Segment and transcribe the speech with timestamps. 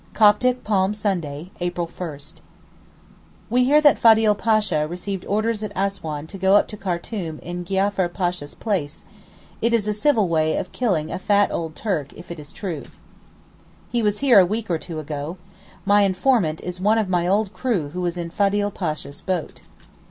[0.15, 2.17] Coptic Palm Sunday, April 1.
[3.51, 7.63] We hear that Fadil Pasha received orders at Assouan to go up to Khartoum in
[7.63, 9.05] Giaffar Pasha's place:
[9.61, 12.85] it is a civil way of killing a fat old Turk, if it is true.
[13.91, 15.37] He was here a week or two ago.
[15.85, 19.61] My informant is one of my old crew who was in Fadil Pasha's boat.